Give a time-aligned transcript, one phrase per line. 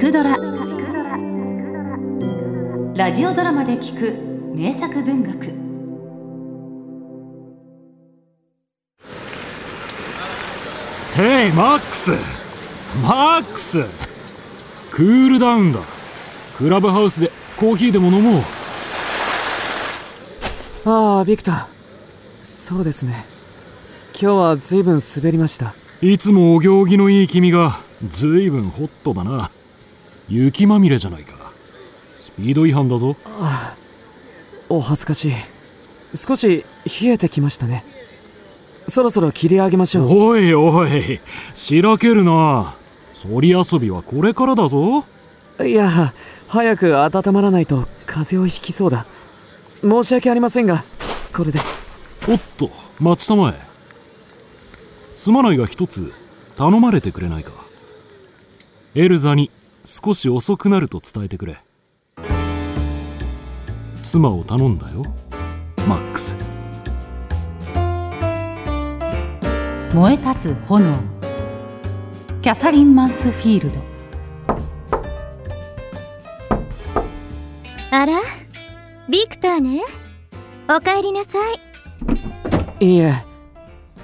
[0.00, 0.34] くドラ」
[2.96, 4.14] ラジオドラマで聞く
[4.56, 5.52] 名作文学。
[11.14, 12.12] ヘイマックス
[13.02, 13.84] マックス
[14.90, 15.80] クールダウンだ。
[16.56, 18.42] クラブハウスでコーヒーでも飲もう。
[20.86, 21.66] ああビクター。
[22.42, 23.26] そうですね。
[24.18, 25.74] 今日は随分滑りました。
[26.00, 29.50] いつもお行儀のいい君が随分ホットだな
[30.30, 31.52] 雪まみれじゃないか。
[32.16, 33.16] スピード違反だぞ。
[33.40, 33.76] ああ。
[34.68, 35.32] お恥ずかしい。
[36.14, 36.64] 少し
[37.02, 37.84] 冷えてきましたね。
[38.86, 40.08] そろそろ切り上げましょう。
[40.08, 41.20] おいおい。
[41.54, 42.74] しらけるな。
[43.12, 45.04] そり遊びはこれからだぞ。
[45.62, 46.14] いや
[46.48, 49.06] 早く温まらないと風邪をひきそうだ。
[49.82, 50.84] 申し訳ありませんが
[51.34, 51.58] これで。
[52.28, 53.60] おっと待ちたまえ。
[55.14, 56.12] すまないが一つ
[56.56, 57.52] 頼まれてくれないか。
[58.94, 59.50] エルザに
[59.84, 61.62] 少し遅くなると伝えてくれ。
[64.02, 65.04] 妻を頼んだよ
[65.88, 66.36] マックス。
[69.94, 70.94] 燃え立つ炎。
[72.42, 73.80] キャサリン・マンスフィールド。
[77.90, 78.20] あら？
[79.08, 79.82] ビクターね？
[80.68, 81.38] おかえりなさ
[82.78, 83.12] いいえ。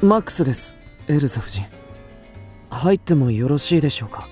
[0.03, 0.77] マックスです
[1.09, 1.65] エルザ夫人。
[2.69, 4.29] 入ってもよろしいでしょうか？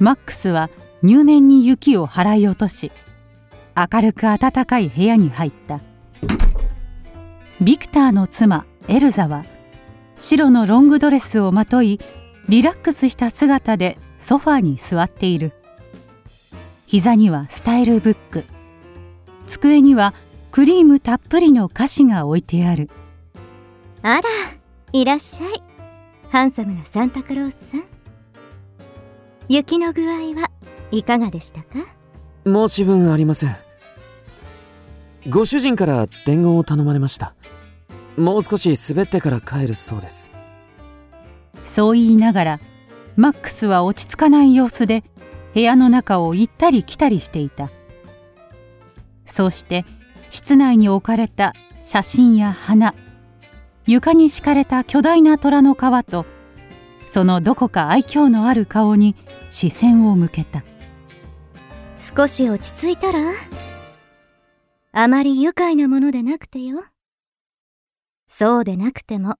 [0.00, 0.70] マックスは
[1.02, 2.90] 入念に雪を払い落とし
[3.76, 5.80] 明るく暖かい部屋に入った。
[7.60, 9.44] ビクターの妻エルザは
[10.16, 12.00] 白のロングドレスをまとい
[12.48, 15.52] リラックスした姿でソファに座っている。
[16.86, 18.44] 膝にはスタイルブック。
[19.46, 20.14] 机には
[20.50, 22.90] クリームたっぷりの菓子が置いてある。
[24.02, 24.22] あら
[24.92, 25.62] いらっしゃい。
[26.30, 27.99] ハンサムなサンタクロースさん。
[29.52, 30.48] 雪の具合は
[30.92, 31.68] いかがでしたか？
[32.44, 33.56] 申し分ありません。
[35.28, 37.34] ご主人から伝言を頼まれました。
[38.16, 40.30] もう少し滑ってから帰るそうです。
[41.64, 42.60] そう言いながら
[43.16, 45.02] マックスは落ち着かない様子で
[45.52, 47.70] 部屋の中を行ったり来たりしていた。
[49.26, 49.84] そうして
[50.30, 52.94] 室内に置かれた写真や花
[53.84, 55.78] 床に敷かれた巨大な虎の皮
[56.08, 56.24] と
[57.04, 59.16] そのどこか愛嬌のある顔に
[59.50, 60.64] 視線を向けた。
[61.96, 63.18] 少し落ち着いたら？
[64.92, 66.84] あまり愉快なものでなくてよ。
[68.26, 69.36] そうでなくても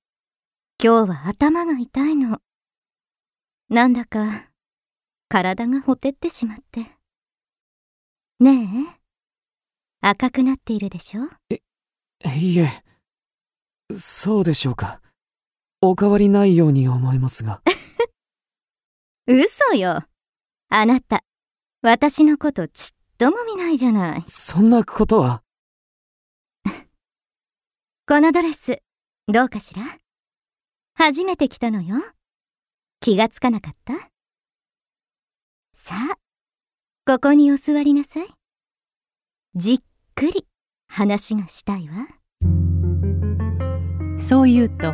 [0.83, 2.41] 今日は頭が痛いの。
[3.69, 4.49] なんだか
[5.29, 6.87] 体がほてってしまって。
[8.41, 9.01] ねえ？
[10.03, 11.29] 赤くなっているでしょ？
[11.51, 12.69] いいえ。
[13.93, 15.01] そうでしょうか。
[15.83, 17.63] お変わりないように思いますが
[19.33, 20.03] 嘘よ。
[20.71, 21.23] あなた
[21.83, 24.23] 私のことちっとも見ないじゃない。
[24.25, 25.43] そんなことは？
[28.09, 28.83] このドレス
[29.29, 29.83] どうかしら？
[30.95, 31.97] 初めて来たのよ。
[32.99, 33.95] 気がつかなかった？
[35.75, 36.17] さあ
[37.07, 38.29] ここにお座りなさい。
[39.55, 39.79] じっ
[40.17, 40.45] くり
[40.89, 42.09] 話がしたいわ。
[44.19, 44.93] そう言うと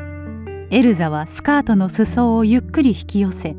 [0.70, 3.56] エルザはスカートの裾をゆっくり引き寄せ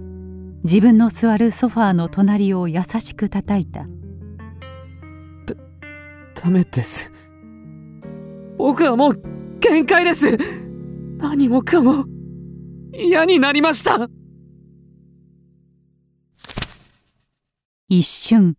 [0.67, 3.87] 自分の座るソファーの隣を優しく叩いた。
[6.35, 7.09] ダメです。
[8.57, 9.21] 僕はもう
[9.61, 10.37] 限界です。
[11.19, 12.03] 何もかも
[12.93, 14.09] 嫌になりました。
[17.87, 18.57] 一瞬。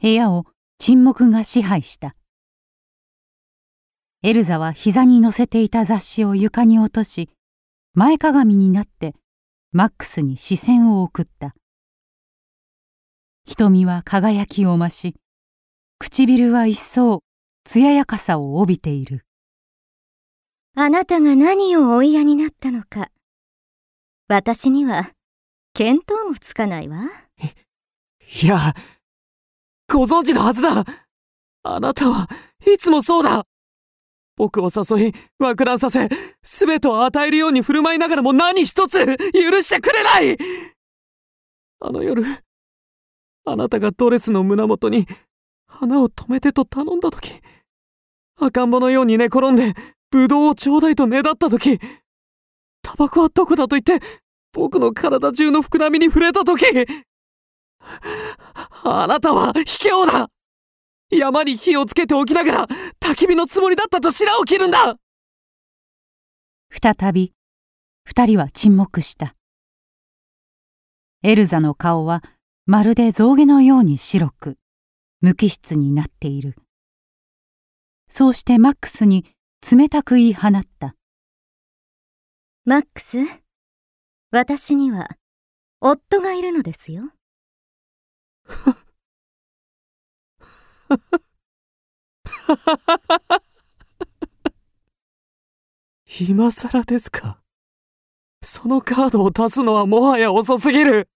[0.00, 0.46] 部屋を
[0.78, 2.16] 沈黙が支配した。
[4.22, 7.28] エルザは膝に乗せていた雑誌を床に落とし
[7.92, 9.14] 前かがみになって
[9.74, 11.54] マックスに視線を送った。
[13.46, 15.16] 瞳は輝きを増し
[15.98, 17.22] 唇は一層
[17.64, 19.24] 艶やかさを帯びている。
[20.76, 23.08] あなたが何をお嫌になったのか。
[24.28, 25.10] 私には
[25.72, 27.04] 見当もつかないわ。
[28.42, 28.74] いや
[29.90, 30.84] ご存知のはずだ。
[31.62, 32.28] あなたは
[32.66, 33.46] いつもそうだ
[34.36, 36.08] 僕を誘い、枠乱させ、
[36.42, 40.36] すべてを与えるように振る舞いながらも何一つ許してくれない!
[41.80, 42.24] あの夜、
[43.44, 45.06] あなたがドレスの胸元に
[45.66, 47.40] 花を止めてと頼んだ時、
[48.40, 49.74] 赤ん坊のように寝転んで、
[50.10, 51.78] ブドウをちょうだいとねだった時、
[52.82, 54.04] タバコはどこだと言って、
[54.52, 56.64] 僕の体中の膨らみに触れた時、
[58.84, 60.28] あなたは卑怯だ!
[61.18, 62.66] 山に火をつけておきながら
[63.00, 64.96] 焚き火のつもりだったと白を切るんだ。
[66.70, 67.32] 再び
[68.04, 69.34] 二人は沈黙した。
[71.22, 72.22] エルザの顔は
[72.66, 74.58] まるで象牙のように白く
[75.20, 76.56] 無機質になっている。
[78.08, 79.24] そうしてマックスに
[79.70, 80.94] 冷たく言い放った。
[82.64, 83.18] マックス？
[84.30, 85.10] 私には
[85.80, 87.10] 夫がいるのですよ
[96.20, 97.40] 今更ですか。
[98.42, 101.08] そのカードを足すのはもはや遅すぎる。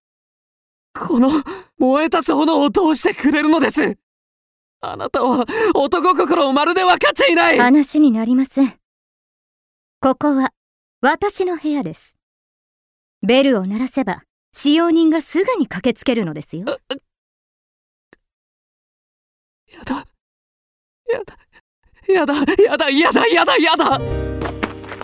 [0.94, 1.30] この
[1.78, 3.98] 燃え立つ炎を通してくれるのです。
[4.80, 5.44] あなたは
[5.74, 7.58] 男心をまるで分かっちゃいない。
[7.58, 8.78] 話になりません。
[10.00, 10.52] ここは
[11.00, 12.16] 私の部屋です。
[13.22, 14.22] ベルを鳴らせば
[14.52, 16.64] 使用人がすぐに駆けつけるのですよ
[19.76, 20.06] やだ。
[21.12, 21.36] やだ。
[22.12, 22.34] やだ。
[22.34, 22.90] やだ。
[22.90, 23.26] やだ。
[23.26, 23.56] やだ。
[23.56, 24.00] やだ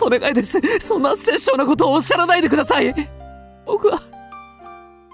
[0.01, 0.59] お願いです。
[0.79, 2.93] そんな殺生なことをおっしゃらないでください。
[3.65, 3.99] 僕は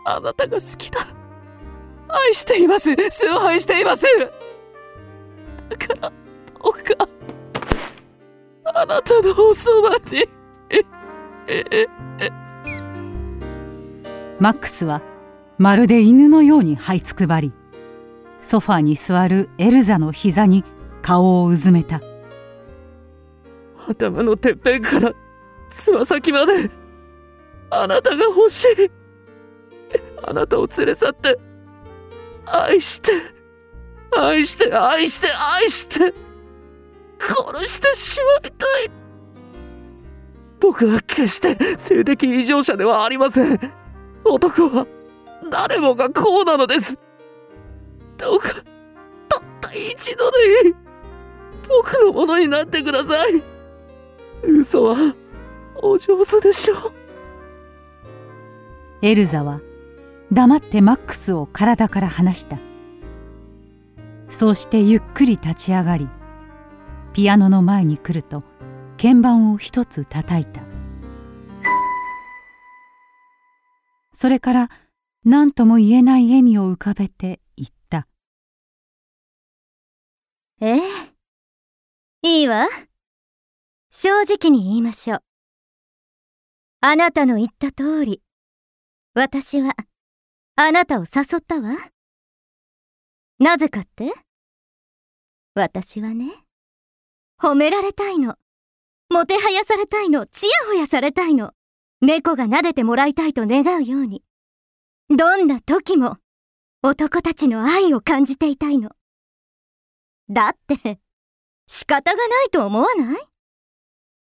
[0.06, 1.00] あなたが好きだ。
[2.08, 2.96] 愛しています。
[2.96, 4.06] 崇拝しています。
[5.70, 7.08] だからどうか
[8.74, 10.26] あなたのおそばに
[14.40, 15.02] マックスは
[15.58, 17.52] まるで犬のように這いつくばり。
[18.50, 20.63] ソファーに座るエルザの膝に
[21.04, 22.01] 顔をうずめた。
[23.88, 25.13] 頭のてっぺんから
[25.69, 26.72] つま先まで
[27.69, 28.92] あなたが欲しい。
[30.24, 31.38] あなたを連れ去って
[32.48, 33.12] 愛して
[34.18, 35.28] 愛して愛して
[35.62, 36.13] 愛して
[37.19, 38.92] 殺してしまいたい。
[40.60, 43.60] 僕は決して性的異常者ではありません。
[44.25, 44.88] 男は
[45.52, 46.98] 誰もがこうなのです。
[48.19, 48.50] どうか
[49.30, 50.75] たった一度でいい
[51.68, 53.42] 僕のものになってください。
[54.44, 55.16] 嘘は
[55.81, 56.94] お上手でしょう。
[59.01, 59.62] エルザは
[60.31, 62.57] 黙ってマックスを体から離した。
[64.27, 66.07] そうしてゆっくり立ち上がり
[67.13, 68.44] ピアノの前に来ると
[69.01, 70.62] 鍵盤を一つ叩いた。
[74.13, 74.69] それから
[75.24, 78.08] 何とも言えない笑みを浮かべて言った
[80.62, 80.82] 「ええ。
[82.22, 82.68] いいわ。
[83.92, 85.24] 正直に言いましょう。
[86.82, 88.22] あなたの言った通り。
[89.14, 89.74] 私は
[90.56, 91.76] あなたを誘ったわ。
[93.40, 94.14] なぜかって？
[95.56, 96.46] 私はね
[97.42, 98.36] 褒められたいの。
[99.10, 100.26] もてはやされたいの。
[100.28, 101.54] ちやほやされたいの。
[102.02, 104.24] 猫が撫でてもらいたいと願うように。
[105.10, 106.18] どんな時も
[106.81, 108.92] 男たちの愛を感じていたいの。
[110.30, 111.00] だって
[111.68, 113.18] 仕方がないと思わない？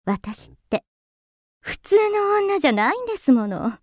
[0.05, 0.83] 私って
[1.61, 3.73] 普通の女じゃないんですもの。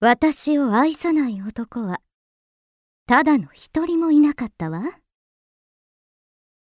[0.00, 2.00] 私を愛さない男は
[3.06, 4.82] ただの一人もいなかったわ。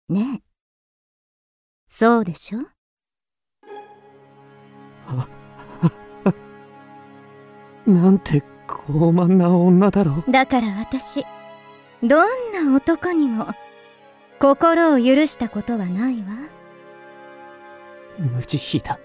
[0.08, 0.42] ねえ。
[1.88, 2.60] そうでしょ？
[7.86, 10.24] なんて傲慢な女だろ？
[10.26, 11.24] うだから私
[12.02, 13.48] どんな男にも
[14.38, 16.26] 心を許したことはないわ。
[18.18, 18.98] 無慈悲だ。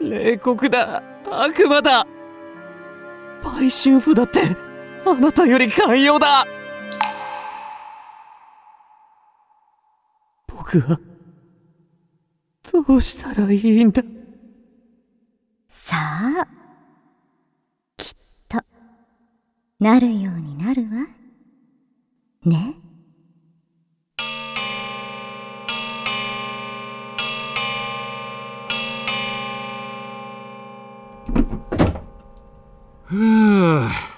[0.00, 1.02] 冷酷だ。
[1.30, 2.06] 悪魔だ。
[3.42, 4.40] 売春婦だって
[5.06, 6.44] あなたより寛容だ。
[10.48, 10.98] 僕は
[12.72, 14.02] どうしたらいいんだ？
[15.68, 16.48] さあ
[19.84, 21.06] なるようになるわ。
[22.46, 22.74] ね。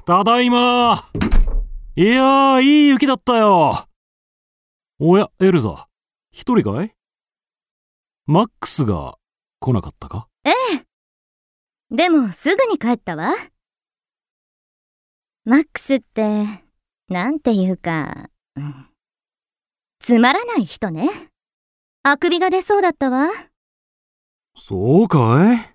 [0.04, 1.04] ただいま。
[1.96, 3.88] いやーいい雪だったよ。
[5.00, 5.88] おやエルザ
[6.30, 6.94] 一人かい？
[8.26, 9.16] マックスが
[9.58, 10.28] 来なかったか？
[10.44, 10.84] ええ。
[11.90, 13.32] でもすぐに帰ったわ
[15.48, 16.44] マックスって
[17.08, 18.88] なんていうか、うん、
[20.00, 21.08] つまらない人ね
[22.02, 23.28] あくびが出そうだったわ
[24.56, 25.74] そうかい？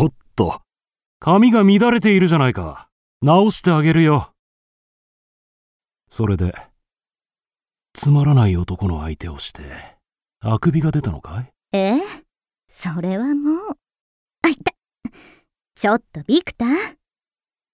[0.00, 0.60] おっと
[1.18, 2.88] 髪が乱れているじゃないか。
[3.22, 4.32] 直してあげるよ。
[6.08, 6.54] それで、
[7.92, 9.62] つまらない男の相手をして、
[10.40, 11.50] あくびが出たのかい？
[11.72, 11.96] え？
[11.96, 12.00] え
[12.68, 13.78] それはもう。
[14.42, 14.72] あ、いた
[15.74, 16.68] ちょっとビクター。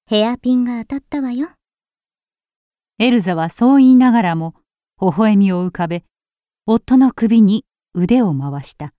[0.07, 1.49] ヘアピンが当たったわよ。
[2.99, 4.55] エルザはそう言いながらも、
[5.01, 6.05] 微笑みを浮かべ、
[6.67, 8.95] 夫の首に腕を回した。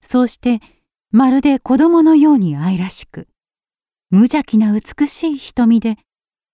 [0.00, 0.60] そうして、
[1.12, 3.26] まるで子供のように愛らしく
[4.10, 5.96] 無邪気な美しい瞳で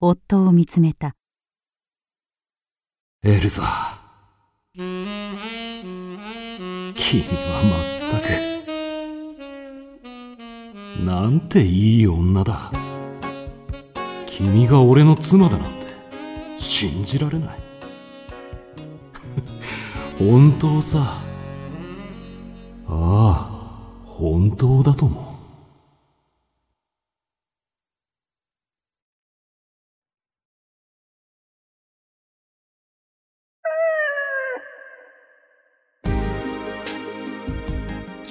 [0.00, 1.14] 夫を見つめた
[3.22, 3.64] エルザ
[4.74, 5.06] 君
[7.28, 7.62] は
[8.10, 8.45] まったく
[11.04, 12.72] なんていい女だ。
[14.26, 15.86] 君が俺の妻だなんて。
[16.58, 17.58] 信じられない。
[20.18, 21.18] 本当さ。
[22.88, 23.50] ああ
[24.04, 25.25] 本当だと思う。